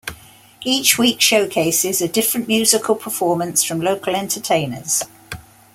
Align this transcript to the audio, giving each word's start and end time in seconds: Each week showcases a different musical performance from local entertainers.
Each 0.63 0.97
week 0.97 1.21
showcases 1.21 2.01
a 2.01 2.07
different 2.07 2.47
musical 2.47 2.95
performance 2.95 3.63
from 3.63 3.81
local 3.81 4.15
entertainers. 4.15 5.03